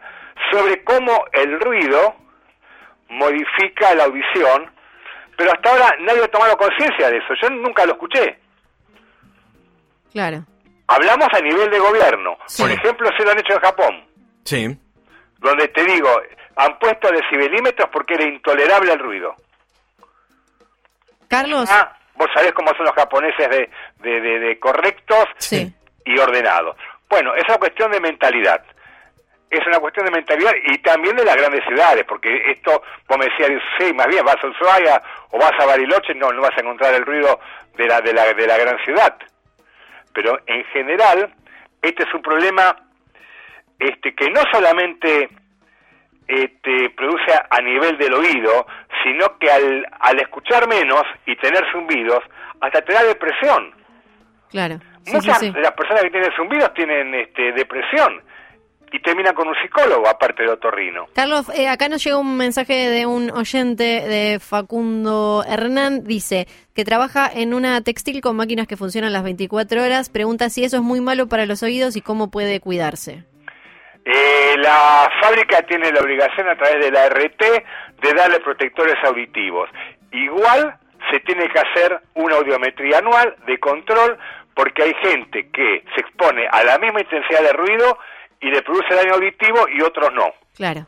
sobre 0.51 0.83
cómo 0.83 1.23
el 1.31 1.57
ruido 1.61 2.15
modifica 3.09 3.95
la 3.95 4.05
audición 4.05 4.71
pero 5.37 5.51
hasta 5.51 5.69
ahora 5.69 5.95
nadie 6.01 6.23
ha 6.23 6.27
tomado 6.27 6.55
conciencia 6.57 7.09
de 7.09 7.17
eso. 7.17 7.33
Yo 7.41 7.49
nunca 7.49 7.85
lo 7.85 7.93
escuché. 7.93 8.39
Claro. 10.11 10.45
Hablamos 10.87 11.27
a 11.33 11.39
nivel 11.39 11.69
de 11.71 11.79
gobierno. 11.79 12.37
Sí. 12.45 12.61
Por 12.63 12.71
ejemplo, 12.71 13.09
se 13.17 13.23
lo 13.23 13.31
han 13.31 13.39
hecho 13.39 13.53
en 13.53 13.59
Japón, 13.61 14.05
Sí. 14.43 14.77
donde 15.39 15.67
te 15.69 15.83
digo, 15.85 16.09
han 16.55 16.77
puesto 16.77 17.09
decibelímetros 17.11 17.89
porque 17.91 18.13
era 18.15 18.25
intolerable 18.25 18.93
el 18.93 18.99
ruido. 18.99 19.35
Carlos, 21.27 21.67
Ah, 21.71 21.97
vos 22.15 22.27
sabés 22.33 22.53
cómo 22.53 22.69
son 22.75 22.85
los 22.85 22.93
japoneses 22.95 23.49
de, 23.49 23.69
de, 23.99 24.21
de- 24.21 24.39
de 24.39 24.59
correctos 24.59 25.25
Sí. 25.37 25.73
y 26.05 26.17
ordenados. 26.19 26.77
Bueno, 27.09 27.33
es 27.35 27.43
una 27.47 27.57
cuestión 27.57 27.91
de 27.91 27.99
mentalidad. 27.99 28.63
Es 29.53 29.67
una 29.67 29.79
cuestión 29.79 30.07
de 30.07 30.11
mentalidad 30.11 30.51
y 30.65 30.79
también 30.79 31.15
de 31.15 31.23
las 31.23 31.35
grandes 31.35 31.63
ciudades, 31.65 32.03
porque 32.05 32.51
esto, 32.51 32.81
vos 33.07 33.17
me 33.19 33.25
decías, 33.25 33.61
sí, 33.77 33.93
más 33.93 34.07
bien 34.07 34.25
vas 34.25 34.43
a 34.43 34.47
Ushuaia 34.47 34.99
o 35.29 35.37
vas 35.37 35.51
a 35.59 35.67
Bariloche, 35.67 36.15
no, 36.15 36.31
no 36.31 36.41
vas 36.41 36.57
a 36.57 36.61
encontrar 36.61 36.91
el 36.95 37.05
ruido 37.05 37.39
de 37.77 37.85
la, 37.85 38.01
de 38.01 38.13
la, 38.13 38.33
de 38.33 38.47
la 38.47 38.57
gran 38.57 38.79
ciudad. 38.83 39.15
Pero 40.11 40.39
en 40.47 40.63
general, 40.65 41.35
este 41.83 42.01
es 42.01 42.13
un 42.15 42.23
problema 42.23 42.75
este, 43.77 44.15
que 44.15 44.31
no 44.31 44.41
solamente 44.51 45.29
este, 46.27 46.89
produce 46.97 47.31
a, 47.47 47.61
nivel 47.61 47.95
del 47.99 48.15
oído, 48.15 48.65
sino 49.03 49.37
que 49.37 49.51
al, 49.51 49.85
al 49.99 50.19
escuchar 50.19 50.67
menos 50.67 51.03
y 51.27 51.35
tener 51.35 51.63
zumbidos, 51.71 52.23
hasta 52.59 52.81
te 52.81 52.91
da 52.91 53.03
depresión. 53.03 53.71
claro. 54.49 54.79
Sí, 55.03 55.11
sí, 55.11 55.15
Muchas 55.17 55.39
sí. 55.39 55.51
de 55.51 55.59
las 55.59 55.73
personas 55.73 56.01
que 56.03 56.11
tienen 56.11 56.31
zumbidos 56.33 56.73
tienen 56.73 57.13
este, 57.13 57.51
depresión 57.51 58.23
y 58.93 58.99
terminan 58.99 59.33
con 59.33 59.47
un 59.47 59.55
psicólogo 59.55 60.07
aparte 60.07 60.43
de 60.43 60.49
otorrino. 60.49 61.07
Carlos, 61.15 61.49
eh, 61.55 61.67
acá 61.67 61.89
nos 61.89 62.03
llega 62.03 62.19
un 62.19 62.37
mensaje 62.37 62.91
de 62.91 63.07
un 63.07 63.31
oyente 63.31 63.83
de 63.83 64.39
Facundo 64.39 65.43
Hernán. 65.49 66.03
Dice 66.03 66.47
que 66.75 66.85
trabaja 66.85 67.27
en 67.33 67.55
una 67.55 67.81
textil 67.81 68.21
con 68.21 68.35
máquinas 68.35 68.67
que 68.67 68.77
funcionan 68.77 69.11
las 69.11 69.23
24 69.23 69.83
horas. 69.83 70.09
Pregunta 70.09 70.49
si 70.49 70.63
eso 70.63 70.77
es 70.77 70.83
muy 70.83 71.01
malo 71.01 71.27
para 71.27 71.47
los 71.47 71.63
oídos 71.63 71.95
y 71.95 72.01
cómo 72.01 72.29
puede 72.29 72.59
cuidarse. 72.59 73.23
Eh, 74.05 74.55
la 74.57 75.09
fábrica 75.19 75.63
tiene 75.63 75.91
la 75.91 76.01
obligación 76.01 76.47
a 76.47 76.55
través 76.55 76.85
de 76.85 76.91
la 76.91 77.09
RT 77.09 77.41
de 77.99 78.13
darle 78.13 78.41
protectores 78.41 78.95
auditivos. 79.05 79.71
Igual 80.11 80.77
se 81.09 81.19
tiene 81.21 81.49
que 81.49 81.59
hacer 81.59 81.99
una 82.13 82.35
audiometría 82.35 82.99
anual 82.99 83.35
de 83.47 83.57
control 83.59 84.19
porque 84.53 84.83
hay 84.83 84.93
gente 85.01 85.49
que 85.49 85.83
se 85.95 86.01
expone 86.01 86.47
a 86.51 86.63
la 86.63 86.77
misma 86.77 87.01
intensidad 87.01 87.41
de 87.41 87.53
ruido 87.53 87.97
y 88.43 88.51
le 88.51 88.61
produce 88.61 88.93
daño 88.93 89.13
auditivo 89.15 89.67
y 89.69 89.81
otros 89.81 90.11
no. 90.13 90.33
Claro. 90.55 90.85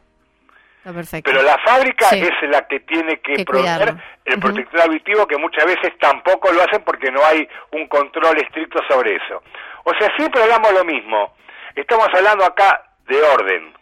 Está 0.78 0.94
perfecto. 0.94 1.32
Pero 1.32 1.44
la 1.44 1.58
fábrica 1.66 2.10
Sí. 2.10 2.22
es 2.22 2.50
la 2.50 2.68
que 2.68 2.80
tiene 2.82 3.20
que, 3.22 3.38
Que 3.38 3.46
proveer 3.46 3.78
cuidarlo. 3.80 4.02
el 4.26 4.40
protector 4.40 4.82
auditivo 4.82 5.26
que 5.26 5.38
muchas 5.38 5.66
veces 5.66 5.98
tampoco 6.00 6.52
lo 6.54 6.62
hacen 6.62 6.84
porque 6.84 7.12
no 7.12 7.26
hay 7.26 7.48
un 7.72 7.88
control 7.88 8.38
estricto 8.38 8.80
sobre 8.88 9.16
eso. 9.16 9.42
O 9.84 9.92
sea, 9.98 10.16
siempre 10.16 10.44
hablamos 10.44 10.72
lo 10.74 10.84
mismo. 10.86 11.36
Estamos 11.76 12.08
hablando 12.14 12.46
acá 12.46 12.84
de 13.08 13.22
orden. 13.22 13.74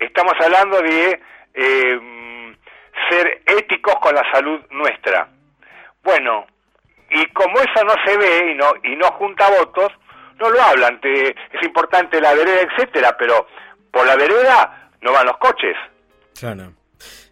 Estamos 0.00 0.34
hablando 0.44 0.82
de 0.82 1.20
eh, 1.54 2.00
ser 3.08 3.42
éticos 3.46 3.94
con 3.96 4.14
la 4.14 4.22
salud 4.32 4.60
nuestra. 4.70 5.28
Bueno, 6.02 6.46
y 7.10 7.24
como 7.26 7.58
eso 7.60 7.84
no 7.84 7.94
se 8.04 8.16
ve 8.18 8.50
y 8.52 8.54
no 8.54 8.72
y 8.82 8.96
no 8.96 9.06
junta 9.12 9.48
votos, 9.58 9.92
no 10.38 10.50
lo 10.50 10.60
hablan. 10.62 11.00
Te- 11.00 11.30
es 11.30 11.62
importante 11.64 12.20
la 12.20 12.34
vereda, 12.34 12.60
etcétera, 12.62 13.16
pero 13.18 13.46
por 13.90 14.06
la 14.06 14.16
vereda 14.16 14.90
no 15.02 15.12
van 15.12 15.26
los 15.26 15.36
coches. 15.38 15.76
Claro. 16.38 16.72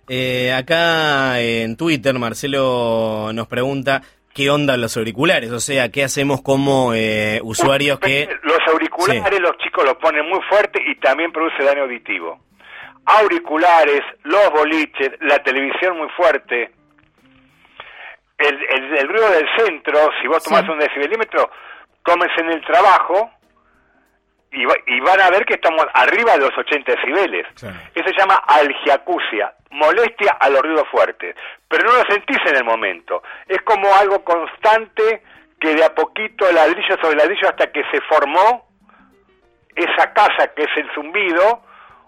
Eh, 0.09 0.53
acá 0.53 1.41
en 1.41 1.77
Twitter, 1.77 2.15
Marcelo 2.19 3.31
nos 3.33 3.47
pregunta 3.47 4.03
qué 4.35 4.51
onda 4.51 4.77
los 4.77 4.97
auriculares, 4.97 5.51
o 5.53 5.61
sea, 5.61 5.91
qué 5.91 6.05
hacemos 6.05 6.43
como 6.43 6.93
eh, 6.95 7.41
usuarios 7.43 7.99
que... 8.01 8.29
Los 8.43 8.59
auriculares 8.69 9.33
Sí. 9.37 9.41
los 9.41 9.57
chicos 9.59 9.85
los 9.85 9.95
ponen 9.97 10.29
muy 10.29 10.41
fuerte 10.49 10.81
y 10.87 10.97
también 10.97 11.31
produce 11.33 11.63
daño 11.63 11.83
auditivo. 11.83 12.39
Auriculares, 13.07 14.01
los 14.25 14.51
boliches, 14.51 15.13
la 15.21 15.39
televisión 15.43 15.97
muy 15.99 16.09
fuerte. 16.17 16.71
El, 18.39 18.55
el- 18.63 18.97
el 18.99 19.09
ruido 19.09 19.31
del 19.31 19.47
centro, 19.59 19.99
si 20.21 20.27
vos 20.29 20.43
tomás 20.43 20.65
Sí. 20.65 20.71
un 20.71 20.79
decibelímetro, 20.79 21.51
tómense 22.05 22.41
en 22.41 22.51
el 22.53 22.65
trabajo 22.65 23.31
y, 24.53 24.65
va- 24.65 24.77
y 24.87 25.01
van 25.01 25.21
a 25.21 25.31
ver 25.31 25.45
que 25.45 25.55
estamos 25.55 25.85
arriba 25.95 26.33
de 26.35 26.47
los 26.49 26.57
80 26.57 26.93
decibeles. 26.93 27.47
Eso 27.95 28.09
se 28.09 28.19
llama 28.19 28.35
algiacusia, 28.47 29.53
molestia 29.71 30.33
a 30.39 30.49
los 30.51 30.63
ruidos 30.63 30.87
fuertes. 30.91 31.35
Pero 31.69 31.85
no 31.89 31.97
lo 31.99 32.05
sentís 32.09 32.39
en 32.47 32.57
el 32.57 32.65
momento. 32.65 33.23
Es 33.49 33.61
como 33.63 33.93
algo 33.97 34.23
constante 34.25 35.23
que 35.61 35.75
de 35.75 35.85
a 35.85 35.95
poquito, 35.95 36.51
ladrillo 36.53 36.97
sobre 37.03 37.17
ladrillo, 37.17 37.49
hasta 37.49 37.73
que 37.73 37.83
se 37.91 38.01
formó 38.03 38.69
esa 39.75 40.13
casa 40.13 40.49
que 40.55 40.63
es 40.63 40.71
el 40.77 40.89
zumbido 40.95 41.63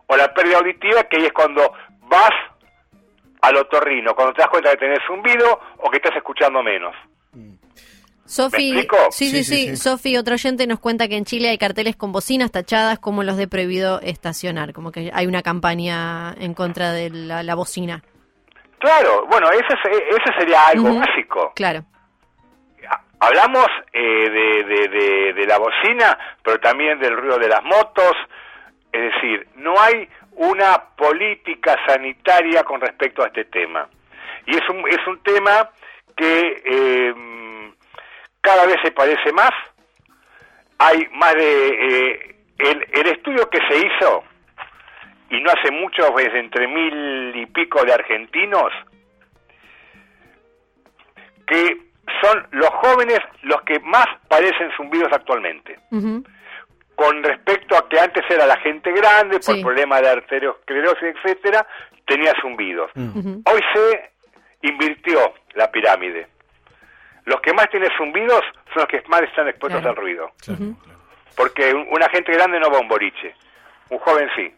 o 0.06 0.16
la 0.16 0.32
pérdida 0.32 0.58
auditiva, 0.58 1.02
que 1.04 1.16
ahí 1.16 1.24
es 1.26 1.32
cuando 1.32 1.72
vas 2.02 2.30
al 3.42 3.56
otorrino, 3.56 4.14
cuando 4.14 4.34
te 4.34 4.42
das 4.42 4.50
cuenta 4.50 4.70
que 4.70 4.76
tenés 4.76 5.00
zumbido 5.06 5.60
o 5.78 5.90
que 5.90 5.96
estás 5.96 6.14
escuchando 6.16 6.62
menos. 6.62 6.94
Sofi, 8.26 8.73
sí, 9.11 9.26
sí, 9.30 9.45
Sí, 9.45 9.56
sí. 9.68 9.76
Sofi, 9.76 10.16
otro 10.16 10.35
oyente 10.35 10.66
nos 10.66 10.80
cuenta 10.80 11.09
que 11.09 11.16
en 11.16 11.25
Chile 11.25 11.49
hay 11.49 11.59
carteles 11.59 11.97
con 11.97 12.12
bocinas 12.12 12.50
tachadas 12.50 12.99
como 12.99 13.23
los 13.23 13.37
de 13.37 13.47
prohibido 13.49 14.00
estacionar, 14.02 14.73
como 14.73 14.90
que 14.92 15.11
hay 15.14 15.26
una 15.26 15.42
campaña 15.42 16.35
en 16.38 16.52
contra 16.54 16.92
de 16.92 17.11
la, 17.11 17.42
la 17.42 17.54
bocina. 17.54 18.02
Claro, 18.78 19.26
bueno, 19.30 19.49
ese, 19.52 19.62
es- 19.90 20.02
ese 20.11 20.38
sería 20.38 20.66
algo 20.68 20.90
Ujú. 20.90 20.99
básico. 21.00 21.52
Claro. 21.54 21.85
Ha- 22.90 23.02
Hablamos 23.21 23.66
eh, 23.92 24.30
de, 24.30 24.64
de- 24.64 24.88
de- 24.88 25.33
de 25.33 25.47
la 25.47 25.59
bocina, 25.59 26.18
pero 26.42 26.59
también 26.61 26.99
del 27.00 27.16
ruido 27.16 27.38
de 27.38 27.49
las 27.49 27.62
motos. 27.64 28.12
Es 28.92 29.12
decir, 29.14 29.47
no 29.56 29.75
hay 29.80 30.09
una 30.33 30.83
política 30.97 31.76
sanitaria 31.87 32.62
con 32.64 32.80
respecto 32.80 33.23
a 33.23 33.26
este 33.28 33.45
tema. 33.47 33.88
Y 34.47 34.56
es 34.56 34.68
un, 34.68 34.87
es 34.88 35.06
un 35.06 35.18
tema 35.23 35.71
que 36.16 36.62
eh, 36.64 37.14
cada 38.46 38.64
vez 38.66 38.76
se 38.84 38.92
parece 38.92 39.32
más. 39.32 39.50
Hay 40.78 41.06
más 41.12 41.34
de... 41.34 41.68
eh, 41.68 42.36
el, 42.58 42.86
el 42.92 43.06
estudio 43.08 43.50
que 43.50 43.58
se 43.68 43.76
hizo, 43.86 44.24
y 45.30 45.40
no 45.42 45.50
hace 45.50 45.70
mucho, 45.72 46.10
pues 46.12 46.28
entre 46.34 46.66
mil 46.68 47.32
y 47.36 47.46
pico 47.46 47.84
de 47.84 47.92
argentinos, 47.92 48.72
que 51.46 51.76
son 52.22 52.46
los 52.52 52.70
jóvenes 52.70 53.18
los 53.42 53.60
que 53.62 53.78
más 53.80 54.06
padecen 54.28 54.70
zumbidos 54.76 55.12
actualmente. 55.12 55.78
Con 56.94 57.22
respecto 57.22 57.76
a 57.76 57.86
que 57.88 58.00
antes 58.00 58.24
era 58.30 58.46
la 58.46 58.56
gente 58.60 58.90
grande, 58.92 59.38
por 59.40 59.54
Sí. 59.56 59.62
problemas 59.62 60.00
de 60.00 60.08
arteriosclerosis, 60.08 61.02
etcétera, 61.14 61.66
tenía 62.06 62.32
zumbidos. 62.40 62.90
Hoy 62.96 63.60
se 63.74 64.10
invirtió 64.62 65.34
la 65.54 65.70
pirámide. 65.70 66.26
Los 67.26 67.40
que 67.42 67.52
más 67.52 67.68
tienen 67.71 67.90
zumbidos 67.99 68.40
son 68.73 68.83
los 68.83 68.87
que 68.88 69.02
más 69.09 69.21
están 69.23 69.47
expuestos 69.49 69.80
Claro. 69.83 69.97
al 69.97 70.02
ruido. 70.02 70.30
Claro, 70.45 70.64
Ujú. 70.64 70.78
claro. 70.83 70.99
Porque 71.37 71.75
un- 71.75 71.87
una 71.92 72.09
gente 72.09 72.33
grande 72.33 72.59
no 72.59 72.71
va 72.71 72.78
a 72.78 72.80
un 72.80 72.88
boliche. 72.88 73.35
Un 73.90 73.99
joven 73.99 74.28
sí. 74.35 74.50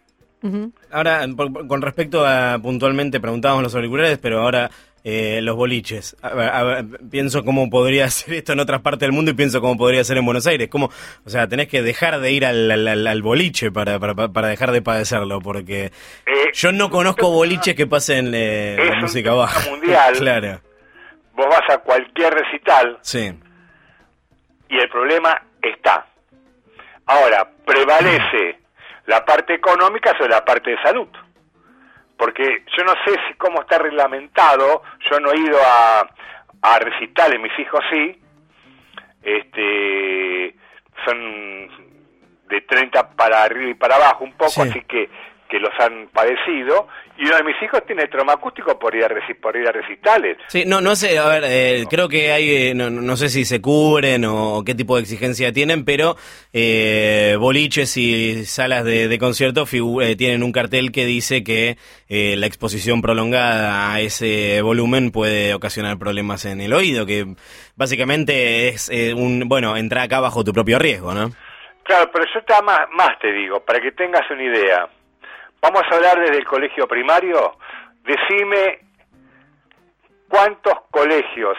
Ahora, 0.93 1.27
por- 1.37 1.67
con 1.67 1.83
respecto 1.83 2.25
a 2.25 2.59
puntualmente 2.63 3.19
preguntábamos 3.21 3.65
los 3.65 3.75
auriculares, 3.75 4.19
pero 4.19 4.41
ahora 4.43 4.71
eh, 5.05 5.41
los 5.43 5.57
boliches. 5.57 6.17
A 6.23 6.35
ver, 6.35 6.49
a 6.51 6.63
ver, 6.65 6.85
pienso 7.11 7.45
cómo 7.45 7.71
podría 7.71 8.09
ser 8.11 8.35
esto 8.35 8.53
en 8.53 8.61
otras 8.61 8.81
partes 8.83 9.01
del 9.01 9.13
mundo 9.13 9.31
y 9.31 9.35
pienso 9.35 9.61
cómo 9.61 9.77
podría 9.77 10.05
ser 10.05 10.19
en 10.19 10.25
Buenos 10.27 10.47
Aires. 10.47 10.69
Como, 10.69 10.91
o 11.25 11.31
sea, 11.31 11.49
tenés 11.49 11.69
que 11.69 11.83
dejar 11.83 12.21
de 12.21 12.31
ir 12.33 12.45
al, 12.45 12.71
al- 12.71 12.87
al- 12.89 13.07
al 13.07 13.23
boliche 13.23 13.71
para, 13.71 13.99
para, 13.99 14.15
para 14.29 14.49
dejar 14.49 14.71
de 14.73 14.83
padecerlo, 14.83 15.41
porque 15.41 15.87
Eh, 16.27 16.51
yo 16.53 16.73
no 16.73 16.91
conozco 16.91 17.31
boliches 17.31 17.75
que 17.75 17.87
pasen 17.87 18.33
eh, 18.35 18.77
la 18.79 19.01
música 19.01 19.33
baja. 19.33 19.71
mundial. 19.71 20.15
claro, 20.19 20.61
Vos 21.39 21.47
vas 21.49 21.71
a 21.71 21.79
cualquier 21.79 22.35
recital 22.35 22.99
sí. 23.01 23.33
y 24.69 24.77
el 24.77 24.89
problema 24.89 25.41
está. 25.63 26.05
Ahora, 27.07 27.49
prevalece 27.65 28.59
la 29.07 29.25
parte 29.25 29.55
económica 29.55 30.11
sobre 30.19 30.31
la 30.31 30.45
parte 30.45 30.71
de 30.73 30.83
salud. 30.83 31.07
Porque 32.17 32.65
yo 32.77 32.83
no 32.83 32.93
sé 33.05 33.13
si 33.29 33.35
cómo 33.35 33.61
está 33.61 33.79
reglamentado, 33.79 34.83
yo 35.09 35.21
no 35.21 35.31
he 35.31 35.39
ido 35.39 35.59
a, 35.65 36.09
a 36.61 36.79
recitales, 36.81 37.39
mis 37.41 37.57
hijos 37.61 37.85
sí, 37.89 38.21
este, 39.23 40.57
son 41.05 41.69
de 42.49 42.61
30 42.63 43.11
para 43.11 43.45
arriba 43.45 43.71
y 43.71 43.75
para 43.75 43.95
abajo 43.95 44.25
un 44.25 44.33
poco, 44.33 44.51
Sí. 44.51 44.63
así 44.63 44.81
que 44.83 45.09
que 45.49 45.59
los 45.59 45.71
han 45.81 46.09
padecido 46.09 46.89
y 47.17 47.27
uno 47.27 47.37
de 47.37 47.43
mis 47.45 47.63
hijos 47.63 47.83
tiene 47.87 48.07
trauma 48.07 48.35
acústico 48.35 48.79
por 48.79 48.95
ir 48.95 49.05
a, 49.05 49.09
reci- 49.09 49.35
por 49.41 49.57
ir 49.57 49.67
a 49.67 49.73
recitales. 49.73 50.37
Sí, 50.49 50.65
no, 50.67 50.81
no 50.81 50.95
sé, 50.95 51.19
a 51.19 51.27
ver, 51.29 51.43
eh, 51.47 51.85
creo 51.91 52.09
que 52.09 52.31
hay, 52.33 52.69
eh, 52.69 52.75
no, 52.75 52.91
no 52.91 53.17
sé 53.17 53.29
si 53.29 53.45
se 53.45 53.61
cubren 53.61 54.25
o 54.27 54.63
qué 54.65 54.75
tipo 54.75 54.97
de 54.97 55.03
exigencia 55.03 55.53
tienen, 55.53 55.85
pero 55.85 56.17
eh, 56.53 57.37
boliches 57.39 57.97
y 57.97 58.45
salas 58.45 58.85
de, 58.85 59.09
de 59.09 59.19
concierto 59.19 59.65
eh, 60.03 60.17
tienen 60.17 60.43
un 60.43 60.53
cartel 60.53 60.93
que 60.93 61.07
dice 61.07 61.43
que 61.43 61.77
eh, 62.09 62.37
la 62.37 62.47
exposición 62.47 63.03
prolongada 63.03 63.93
a 63.93 64.01
ese 64.01 64.61
volumen 64.63 65.11
puede 65.11 65.55
ocasionar 65.55 65.99
problemas 65.99 66.45
en 66.45 66.61
el 66.61 66.73
oído, 66.73 67.07
que 67.07 67.27
básicamente 67.75 68.69
es 68.69 68.91
eh, 68.91 69.15
un, 69.15 69.49
bueno, 69.49 69.77
entra 69.77 70.03
acá 70.03 70.21
bajo 70.21 70.45
tu 70.45 70.53
propio 70.53 70.79
riesgo, 70.79 71.15
¿no? 71.15 71.31
Claro, 71.85 72.11
pero 72.13 72.27
yo 72.35 72.43
te 72.43 72.63
más, 72.63 72.81
más 72.93 73.19
te 73.19 73.33
digo, 73.33 73.61
para 73.61 73.81
que 73.81 73.93
tengas 73.93 74.31
una 74.31 74.43
idea. 74.45 74.89
Vamos 75.61 75.83
a 75.91 75.95
hablar 75.97 76.21
desde 76.21 76.39
el 76.39 76.47
colegio 76.47 76.87
primario. 76.87 77.57
Decime 78.05 78.81
cuántos 80.29 80.75
colegios 80.91 81.57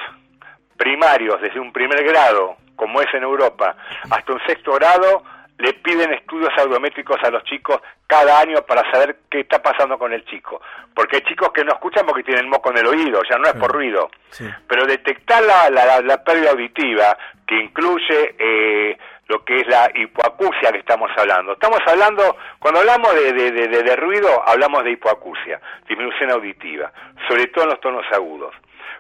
primarios 0.78 1.42
desde 1.42 1.60
un 1.60 1.74
primer 1.74 2.04
grado, 2.04 2.56
como 2.76 3.02
es 3.02 3.14
en 3.14 3.24
Europa, 3.24 3.76
hasta 4.10 4.34
un 4.34 4.40
sexto 4.48 4.74
grado, 4.74 5.24
le 5.60 5.74
piden 5.74 6.12
estudios 6.14 6.50
audiométricos 6.58 7.18
a 7.24 7.30
los 7.30 7.44
chicos 7.44 7.80
cada 8.08 8.40
año 8.40 8.62
para 8.66 8.90
saber 8.92 9.18
qué 9.30 9.42
está 9.42 9.62
pasando 9.62 9.98
con 10.00 10.12
el 10.12 10.26
chico. 10.26 10.62
Porque 10.96 11.18
hay 11.18 11.22
chicos 11.24 11.50
que 11.54 11.64
no 11.64 11.74
escuchan 11.74 12.06
porque 12.06 12.24
tienen 12.24 12.50
moco 12.50 12.72
en 12.72 12.78
el 12.80 12.88
oído, 12.88 13.22
ya 13.30 13.38
no 13.38 13.46
es 13.46 13.54
por 13.54 13.72
ruido. 13.72 14.10
Sí. 14.32 14.50
Pero 14.68 14.86
detectar 14.86 15.44
la, 15.44 15.70
la, 15.70 16.02
la 16.02 16.24
pérdida 16.24 16.52
auditiva, 16.52 17.18
que 17.46 17.56
incluye 17.62 18.36
eh, 18.40 18.98
lo 19.28 19.44
que 19.46 19.58
es 19.60 19.68
la 19.68 19.92
hipoacusia 19.94 20.72
que 20.72 20.80
estamos 20.80 21.12
hablando. 21.18 21.54
Estamos 21.54 21.80
hablando, 21.86 22.36
cuando 22.58 22.80
hablamos 22.80 23.14
de, 23.16 23.34
de, 23.34 23.52
de- 23.52 23.68
de- 23.68 23.84
de 23.84 23.96
ruido, 23.96 24.30
hablamos 24.48 24.84
de 24.84 24.92
hipoacusia, 24.92 25.62
disminución 25.88 26.32
auditiva, 26.32 26.92
sobre 27.28 27.48
todo 27.48 27.66
en 27.66 27.70
los 27.72 27.80
tonos 27.82 28.06
agudos. 28.12 28.56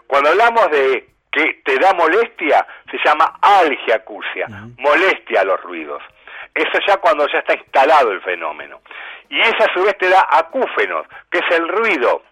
Cuando 0.08 0.30
hablamos 0.30 0.70
de 0.72 1.08
que 1.32 1.62
te 1.64 1.78
da 1.80 1.94
molestia, 1.94 2.66
se 2.92 2.98
llama 3.06 3.38
algiacusia, 3.42 4.48
molestia 4.78 5.42
a 5.42 5.46
los 5.46 5.62
ruidos. 5.62 6.02
Eso 6.54 6.80
ya 6.88 6.98
cuando 6.98 7.28
ya 7.28 7.40
está 7.40 7.54
instalado 7.54 8.12
el 8.12 8.22
fenómeno. 8.22 8.82
Y 9.30 9.40
esa 9.40 9.66
a 9.66 9.74
su 9.74 9.84
vez 9.84 9.98
te 9.98 10.10
da 10.10 10.28
acúfenos, 10.32 11.06
que 11.30 11.40
es 11.40 11.58
el 11.58 11.68
ruido, 11.68 12.24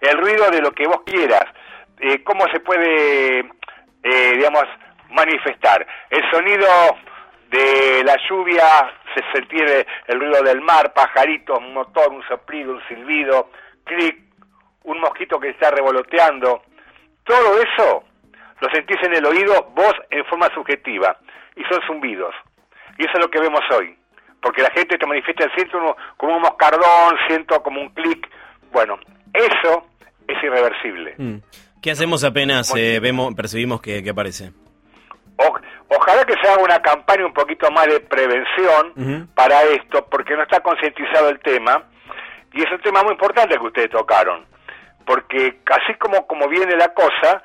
el 0.00 0.18
ruido 0.18 0.50
de 0.50 0.62
lo 0.62 0.72
que 0.72 0.86
vos 0.86 1.02
quieras. 1.04 1.44
Eh, 1.98 2.22
¿Cómo 2.24 2.44
se 2.52 2.60
puede, 2.60 3.40
eh, 4.02 4.32
digamos, 4.36 4.64
manifestar? 5.10 5.86
El 6.08 6.30
sonido 6.30 6.66
de 7.50 8.02
la 8.04 8.16
lluvia, 8.28 8.64
se 9.14 9.22
sentir 9.32 9.86
el 10.06 10.20
ruido 10.20 10.42
del 10.42 10.60
mar, 10.60 10.92
pajaritos, 10.94 11.58
un 11.58 11.74
motor, 11.74 12.10
un 12.10 12.26
soplido, 12.26 12.72
un 12.72 12.82
silbido, 12.88 13.50
clic, 13.84 14.18
un 14.84 15.00
mosquito 15.00 15.38
que 15.38 15.50
está 15.50 15.70
revoloteando. 15.70 16.62
Todo 17.24 17.60
eso 17.60 18.04
lo 18.60 18.68
sentís 18.70 18.98
en 19.02 19.14
el 19.14 19.26
oído 19.26 19.70
vos 19.74 19.94
en 20.10 20.24
forma 20.26 20.48
subjetiva 20.54 21.16
y 21.56 21.64
son 21.64 21.80
zumbidos. 21.86 22.34
Y 23.00 23.04
eso 23.04 23.12
es 23.14 23.20
lo 23.20 23.30
que 23.30 23.40
vemos 23.40 23.60
hoy. 23.74 23.96
Porque 24.42 24.62
la 24.62 24.70
gente 24.70 24.98
te 24.98 25.06
manifiesta, 25.06 25.46
siento 25.54 25.78
uno- 25.78 25.96
como 26.18 26.36
un 26.36 26.42
moscardón, 26.42 27.16
siento 27.26 27.62
como 27.62 27.80
un 27.80 27.88
clic. 27.90 28.28
Bueno, 28.72 28.98
eso 29.32 29.86
es 30.28 30.42
irreversible. 30.42 31.14
Mm. 31.16 31.36
¿Qué 31.82 31.90
hacemos 31.90 32.24
apenas 32.24 32.74
eh, 32.76 33.00
vemos, 33.00 33.34
percibimos 33.34 33.80
que, 33.80 34.02
que 34.02 34.10
aparece? 34.10 34.52
O- 35.36 35.58
ojalá 35.88 36.24
que 36.26 36.34
se 36.42 36.46
haga 36.50 36.62
una 36.62 36.80
campaña 36.82 37.24
un 37.24 37.32
poquito 37.32 37.70
más 37.70 37.86
de 37.86 38.00
prevención 38.00 39.28
para 39.34 39.62
esto, 39.62 40.06
porque 40.10 40.36
no 40.36 40.42
está 40.42 40.60
concientizado 40.60 41.30
el 41.30 41.38
tema. 41.40 41.84
Y 42.52 42.62
es 42.62 42.70
un 42.70 42.80
tema 42.80 43.02
muy 43.02 43.12
importante 43.12 43.56
que 43.56 43.66
ustedes 43.66 43.90
tocaron. 43.90 44.44
Porque 45.06 45.58
así 45.70 45.94
como, 45.98 46.26
como 46.26 46.48
viene 46.48 46.76
la 46.76 46.92
cosa, 46.92 47.42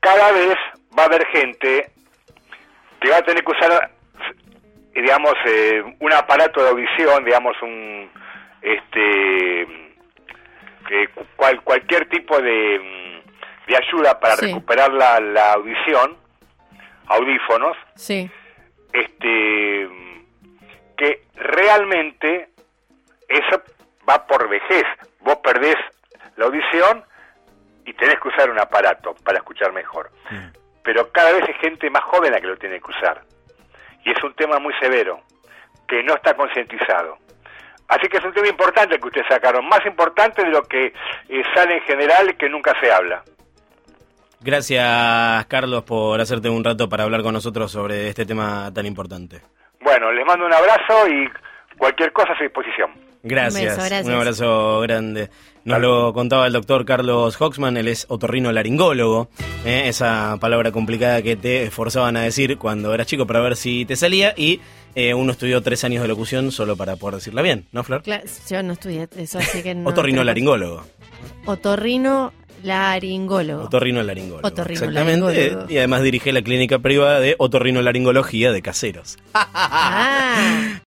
cada 0.00 0.32
vez 0.32 0.56
va 0.98 1.04
a 1.04 1.06
haber 1.06 1.24
gente 1.28 1.92
que 3.00 3.10
va 3.10 3.18
a 3.18 3.22
tener 3.22 3.44
que 3.44 3.52
usar, 3.52 3.90
digamos, 5.00 5.34
eh, 5.46 5.82
un 6.00 6.12
aparato 6.12 6.62
de 6.62 6.70
audición, 6.70 7.24
digamos, 7.24 7.56
un, 7.62 8.10
este, 8.62 9.62
eh, 9.62 11.08
cual- 11.36 11.62
cualquier 11.62 12.08
tipo 12.08 12.40
de, 12.40 12.78
mm, 12.78 13.70
de 13.70 13.76
ayuda 13.76 14.18
para 14.18 14.36
Sí. 14.36 14.46
recuperar 14.46 14.92
la, 14.92 15.20
la 15.20 15.52
audición, 15.52 16.16
audífonos, 17.06 17.76
Sí. 17.94 18.30
este, 18.92 19.88
que 20.96 21.22
realmente 21.36 22.48
eso 23.28 23.62
va 24.08 24.26
por 24.26 24.48
vejez. 24.48 24.84
Vos 25.20 25.36
perdés 25.36 25.76
la 26.36 26.46
audición 26.46 27.04
y 27.84 27.92
tenés 27.94 28.18
que 28.20 28.28
usar 28.28 28.50
un 28.50 28.58
aparato 28.58 29.14
para 29.24 29.38
escuchar 29.38 29.72
mejor. 29.72 30.10
Pero 30.82 31.10
cada 31.12 31.32
vez 31.32 31.42
hay 31.46 31.54
gente 31.54 31.88
más 31.90 32.02
joven 32.04 32.32
la 32.32 32.40
que 32.40 32.46
lo 32.46 32.56
tiene 32.56 32.80
que 32.80 32.90
usar. 32.90 33.22
Y 34.04 34.10
es 34.10 34.22
un 34.22 34.34
tema 34.34 34.58
muy 34.58 34.74
severo, 34.80 35.20
que 35.86 36.02
no 36.02 36.14
está 36.14 36.34
concientizado. 36.34 37.18
Así 37.88 38.06
que 38.08 38.18
es 38.18 38.24
un 38.24 38.32
tema 38.32 38.48
importante 38.48 38.98
que 38.98 39.06
ustedes 39.06 39.26
sacaron, 39.28 39.68
más 39.68 39.84
importante 39.84 40.42
de 40.42 40.50
lo 40.50 40.62
que 40.62 40.92
eh, 41.28 41.42
sale 41.54 41.78
en 41.78 41.82
general 41.82 42.36
que 42.36 42.48
nunca 42.48 42.72
se 42.80 42.90
habla. 42.90 43.22
Gracias, 44.40 45.46
Carlos, 45.46 45.82
por 45.82 46.20
hacerte 46.20 46.48
un 46.48 46.64
rato 46.64 46.88
para 46.88 47.04
hablar 47.04 47.22
con 47.22 47.34
nosotros 47.34 47.70
sobre 47.70 48.08
este 48.08 48.24
tema 48.24 48.72
tan 48.72 48.86
importante. 48.86 49.42
Bueno, 49.80 50.12
les 50.12 50.24
mando 50.24 50.46
un 50.46 50.54
abrazo 50.54 51.08
y 51.08 51.28
cualquier 51.76 52.12
cosa 52.12 52.32
a 52.32 52.38
su 52.38 52.44
disposición. 52.44 53.09
Gracias. 53.22 53.54
Un 53.62 53.68
beso, 53.68 53.76
gracias. 53.76 54.06
Un 54.06 54.12
abrazo 54.12 54.80
grande. 54.80 55.30
Nos 55.62 55.78
lo 55.80 56.12
contaba 56.14 56.46
el 56.46 56.54
doctor 56.54 56.86
Carlos 56.86 57.36
Hoxman, 57.38 57.76
él 57.76 57.88
es 57.88 58.06
otorrino 58.08 58.50
laringólogo, 58.50 59.28
¿eh? 59.66 59.82
esa 59.88 60.38
palabra 60.40 60.72
complicada 60.72 61.20
que 61.20 61.36
te 61.36 61.70
forzaban 61.70 62.16
a 62.16 62.22
decir 62.22 62.56
cuando 62.56 62.94
eras 62.94 63.06
chico 63.06 63.26
para 63.26 63.40
ver 63.40 63.56
si 63.56 63.84
te 63.84 63.94
salía 63.94 64.32
y 64.38 64.60
eh, 64.94 65.12
uno 65.12 65.32
estudió 65.32 65.60
tres 65.60 65.84
años 65.84 66.00
de 66.00 66.08
locución 66.08 66.50
solo 66.50 66.76
para 66.76 66.96
poder 66.96 67.16
decirla 67.16 67.42
bien, 67.42 67.66
¿no, 67.72 67.84
Flor? 67.84 68.02
Cla- 68.02 68.22
yo 68.48 68.62
no 68.62 68.72
estudié 68.72 69.06
eso, 69.18 69.38
así 69.38 69.62
que 69.62 69.74
no. 69.74 69.86
otorrino 69.90 70.24
laringólogo. 70.24 70.82
Otorrino 71.44 72.32
laringólogo. 72.62 73.64
Otorrino 73.64 74.02
laringólogo. 74.02 74.48
Otorrino 74.48 74.80
Exactamente. 74.80 75.26
laringólogo. 75.26 75.70
Y 75.70 75.76
además 75.76 76.02
dirige 76.02 76.32
la 76.32 76.40
clínica 76.40 76.78
privada 76.78 77.20
de 77.20 77.34
otorrino 77.38 77.82
laringología 77.82 78.50
de 78.50 78.62
caseros. 78.62 79.18
Ah. 79.34 80.80